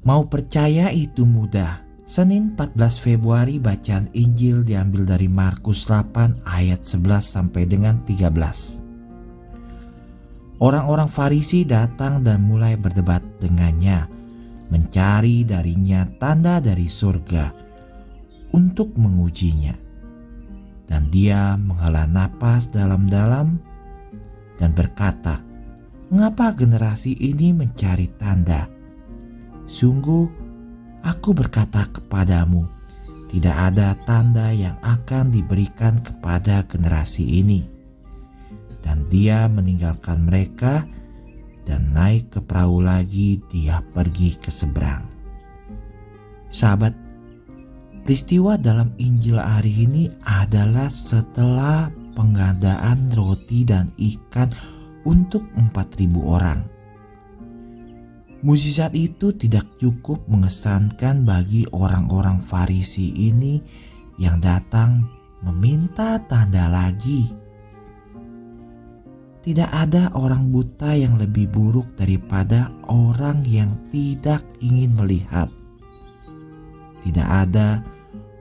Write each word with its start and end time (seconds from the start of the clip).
Mau 0.00 0.24
percaya 0.32 0.88
itu 0.88 1.28
mudah. 1.28 1.84
Senin 2.08 2.56
14 2.56 3.04
Februari 3.04 3.60
bacaan 3.60 4.08
Injil 4.16 4.64
diambil 4.64 5.04
dari 5.04 5.28
Markus 5.28 5.84
8 5.86 6.42
ayat 6.48 6.82
11 6.82 7.20
sampai 7.20 7.68
dengan 7.68 8.00
13. 8.02 8.82
Orang-orang 10.56 11.06
Farisi 11.06 11.68
datang 11.68 12.24
dan 12.24 12.40
mulai 12.42 12.80
berdebat 12.80 13.20
dengannya, 13.44 14.08
mencari 14.72 15.44
darinya 15.44 16.08
tanda 16.16 16.64
dari 16.64 16.88
surga 16.88 17.52
untuk 18.56 18.96
mengujinya. 18.96 19.76
Dan 20.88 21.12
dia 21.12 21.60
menghela 21.60 22.08
napas 22.08 22.72
dalam-dalam 22.72 23.60
dan 24.56 24.70
berkata, 24.72 25.44
"Mengapa 26.08 26.56
generasi 26.56 27.14
ini 27.20 27.52
mencari 27.54 28.10
tanda? 28.18 28.79
Sungguh, 29.70 30.50
Aku 31.00 31.32
berkata 31.32 31.88
kepadamu, 31.88 32.68
tidak 33.32 33.56
ada 33.72 33.96
tanda 34.04 34.52
yang 34.52 34.76
akan 34.84 35.32
diberikan 35.32 35.96
kepada 35.96 36.60
generasi 36.68 37.40
ini. 37.40 37.64
Dan 38.84 39.08
dia 39.08 39.48
meninggalkan 39.48 40.28
mereka 40.28 40.84
dan 41.64 41.92
naik 41.92 42.36
ke 42.36 42.40
perahu 42.44 42.84
lagi 42.84 43.40
dia 43.48 43.80
pergi 43.80 44.36
ke 44.36 44.52
seberang. 44.52 45.08
Sahabat, 46.52 46.92
peristiwa 48.04 48.60
dalam 48.60 48.92
Injil 49.00 49.40
hari 49.40 49.88
ini 49.88 50.04
adalah 50.24 50.92
setelah 50.92 51.88
pengadaan 52.12 53.08
roti 53.16 53.64
dan 53.64 53.88
ikan 53.96 54.52
untuk 55.08 55.48
4000 55.56 56.12
orang. 56.20 56.79
Mujizat 58.40 58.96
itu 58.96 59.36
tidak 59.36 59.68
cukup 59.76 60.24
mengesankan 60.24 61.28
bagi 61.28 61.68
orang-orang 61.76 62.40
Farisi 62.40 63.28
ini 63.28 63.60
yang 64.16 64.40
datang 64.40 65.04
meminta 65.44 66.16
tanda 66.24 66.72
lagi. 66.72 67.28
Tidak 69.44 69.68
ada 69.68 70.16
orang 70.16 70.48
buta 70.48 70.96
yang 70.96 71.20
lebih 71.20 71.52
buruk 71.52 71.92
daripada 72.00 72.72
orang 72.88 73.44
yang 73.44 73.76
tidak 73.92 74.40
ingin 74.64 74.96
melihat. 74.96 75.52
Tidak 77.04 77.28
ada 77.28 77.84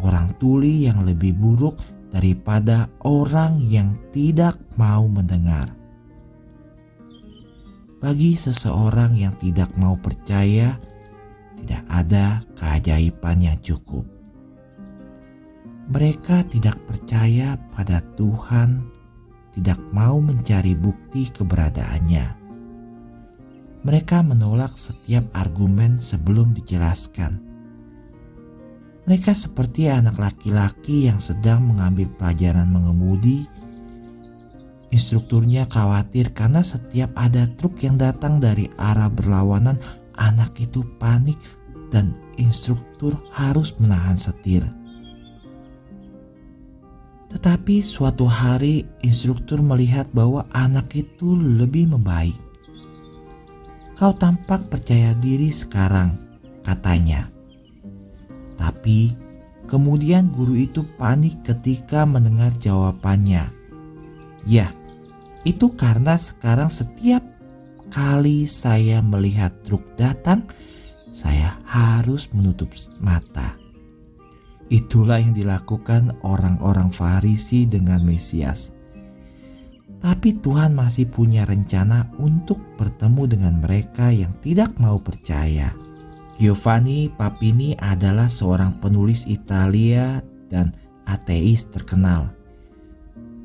orang 0.00 0.32
tuli 0.40 0.88
yang 0.88 1.04
lebih 1.04 1.36
buruk 1.36 1.76
daripada 2.08 2.88
orang 3.04 3.60
yang 3.60 3.96
tidak 4.08 4.56
mau 4.76 5.04
mendengar. 5.04 5.81
Bagi 8.02 8.34
seseorang 8.34 9.14
yang 9.14 9.38
tidak 9.38 9.78
mau 9.78 9.94
percaya, 9.94 10.74
tidak 11.62 11.86
ada 11.86 12.42
keajaiban 12.58 13.38
yang 13.38 13.58
cukup. 13.62 14.02
Mereka 15.86 16.50
tidak 16.50 16.82
percaya 16.82 17.54
pada 17.70 18.02
Tuhan, 18.18 18.90
tidak 19.54 19.78
mau 19.94 20.18
mencari 20.18 20.74
bukti 20.74 21.30
keberadaannya. 21.30 22.26
Mereka 23.86 24.26
menolak 24.26 24.74
setiap 24.74 25.30
argumen 25.30 26.02
sebelum 26.02 26.58
dijelaskan. 26.58 27.38
Mereka 29.06 29.30
seperti 29.30 29.86
anak 29.86 30.18
laki-laki 30.18 31.06
yang 31.06 31.22
sedang 31.22 31.70
mengambil 31.70 32.10
pelajaran 32.18 32.66
mengemudi 32.66 33.46
Instrukturnya 34.92 35.64
khawatir 35.72 36.36
karena 36.36 36.60
setiap 36.60 37.16
ada 37.16 37.48
truk 37.56 37.80
yang 37.80 37.96
datang 37.96 38.36
dari 38.36 38.68
arah 38.76 39.08
berlawanan, 39.08 39.80
anak 40.20 40.52
itu 40.60 40.84
panik 41.00 41.40
dan 41.88 42.12
instruktur 42.36 43.16
harus 43.32 43.72
menahan 43.80 44.20
setir. 44.20 44.68
Tetapi 47.32 47.80
suatu 47.80 48.28
hari 48.28 48.84
instruktur 49.00 49.64
melihat 49.64 50.04
bahwa 50.12 50.44
anak 50.52 50.92
itu 50.92 51.32
lebih 51.40 51.88
membaik. 51.96 52.36
Kau 53.96 54.12
tampak 54.12 54.68
percaya 54.68 55.16
diri 55.16 55.48
sekarang, 55.48 56.12
katanya. 56.60 57.32
Tapi 58.60 59.16
kemudian 59.64 60.28
guru 60.28 60.52
itu 60.52 60.84
panik 61.00 61.40
ketika 61.40 62.04
mendengar 62.04 62.52
jawabannya. 62.60 63.48
Ya, 64.44 64.68
itu 65.42 65.74
karena 65.74 66.14
sekarang 66.14 66.70
setiap 66.70 67.22
kali 67.90 68.46
saya 68.46 69.02
melihat 69.02 69.50
truk 69.66 69.82
datang, 69.98 70.46
saya 71.10 71.58
harus 71.66 72.30
menutup 72.32 72.70
mata. 73.02 73.58
Itulah 74.72 75.20
yang 75.20 75.36
dilakukan 75.36 76.16
orang-orang 76.24 76.88
Farisi 76.88 77.68
dengan 77.68 78.00
Mesias. 78.06 78.72
Tapi 80.00 80.40
Tuhan 80.40 80.74
masih 80.74 81.06
punya 81.06 81.46
rencana 81.46 82.10
untuk 82.18 82.58
bertemu 82.74 83.22
dengan 83.28 83.54
mereka 83.62 84.10
yang 84.10 84.34
tidak 84.42 84.74
mau 84.80 84.98
percaya. 84.98 85.70
Giovanni 86.40 87.06
Papini 87.12 87.76
adalah 87.78 88.26
seorang 88.26 88.82
penulis 88.82 89.30
Italia 89.30 90.18
dan 90.50 90.74
ateis 91.06 91.70
terkenal 91.70 92.41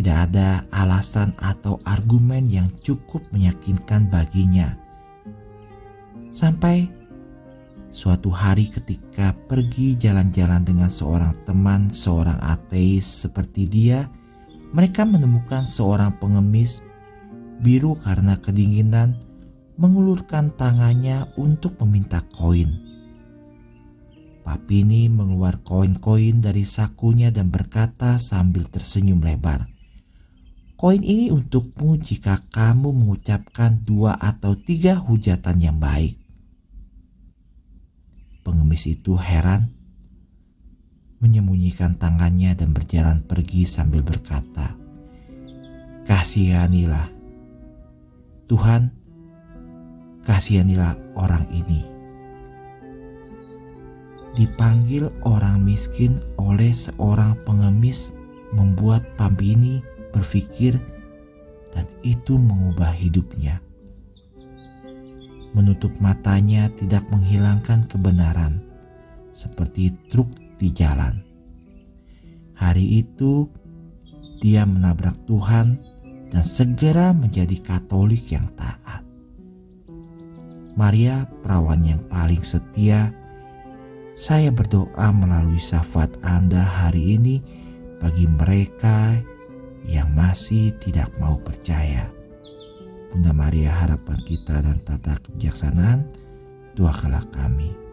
tidak 0.00 0.32
ada 0.32 0.64
alasan 0.72 1.36
atau 1.36 1.76
argumen 1.84 2.48
yang 2.48 2.72
cukup 2.80 3.20
meyakinkan 3.36 4.08
baginya. 4.08 4.72
Sampai 6.32 6.88
suatu 7.92 8.32
hari 8.32 8.72
ketika 8.72 9.36
pergi 9.44 10.00
jalan-jalan 10.00 10.64
dengan 10.64 10.88
seorang 10.88 11.36
teman, 11.44 11.92
seorang 11.92 12.40
ateis 12.40 13.04
seperti 13.28 13.68
dia, 13.68 14.08
mereka 14.72 15.04
menemukan 15.04 15.68
seorang 15.68 16.16
pengemis 16.16 16.80
biru 17.60 17.92
karena 18.00 18.40
kedinginan 18.40 19.20
mengulurkan 19.76 20.48
tangannya 20.56 21.28
untuk 21.36 21.76
meminta 21.84 22.24
koin. 22.32 22.88
Papini 24.40 25.12
mengeluarkan 25.12 25.60
koin-koin 25.60 26.40
dari 26.40 26.64
sakunya 26.64 27.28
dan 27.28 27.52
berkata 27.52 28.16
sambil 28.16 28.64
tersenyum 28.64 29.20
lebar, 29.20 29.68
Koin 30.80 31.04
ini 31.04 31.28
untukmu 31.28 32.00
jika 32.00 32.40
kamu 32.56 32.96
mengucapkan 32.96 33.84
dua 33.84 34.16
atau 34.16 34.56
tiga 34.56 34.96
hujatan 34.96 35.60
yang 35.60 35.76
baik. 35.76 36.16
Pengemis 38.40 38.88
itu 38.88 39.12
heran, 39.20 39.76
menyembunyikan 41.20 42.00
tangannya 42.00 42.56
dan 42.56 42.72
berjalan 42.72 43.20
pergi 43.20 43.68
sambil 43.68 44.00
berkata, 44.00 44.72
Kasihanilah, 46.08 47.12
Tuhan, 48.48 48.88
kasihanilah 50.24 50.96
orang 51.12 51.44
ini. 51.52 51.84
Dipanggil 54.32 55.12
orang 55.28 55.60
miskin 55.60 56.24
oleh 56.40 56.72
seorang 56.72 57.36
pengemis 57.44 58.16
membuat 58.56 59.04
Pambini 59.20 59.99
berpikir, 60.10 60.78
dan 61.70 61.86
itu 62.02 62.36
mengubah 62.36 62.90
hidupnya. 62.94 63.62
Menutup 65.50 65.90
matanya 65.98 66.70
tidak 66.74 67.02
menghilangkan 67.10 67.86
kebenaran, 67.90 68.62
seperti 69.34 69.94
truk 70.10 70.30
di 70.58 70.70
jalan. 70.70 71.22
Hari 72.54 73.02
itu, 73.02 73.48
dia 74.38 74.62
menabrak 74.68 75.16
Tuhan 75.26 75.80
dan 76.30 76.44
segera 76.46 77.10
menjadi 77.10 77.56
Katolik 77.60 78.30
yang 78.30 78.46
taat. 78.54 79.02
Maria, 80.78 81.26
perawan 81.42 81.82
yang 81.82 82.00
paling 82.06 82.40
setia, 82.40 83.10
saya 84.14 84.52
berdoa 84.54 85.10
melalui 85.10 85.58
syafaat 85.58 86.14
Anda 86.22 86.62
hari 86.62 87.18
ini 87.18 87.36
bagi 87.98 88.28
mereka 88.28 89.18
yang 89.86 90.08
masih 90.12 90.74
tidak 90.80 91.08
mau 91.20 91.38
percaya. 91.40 92.10
Bunda 93.10 93.34
Maria 93.34 93.74
harapan 93.74 94.18
kita 94.22 94.62
dan 94.62 94.78
tata 94.86 95.18
kebijaksanaan, 95.18 96.06
doakanlah 96.78 97.26
kami. 97.34 97.89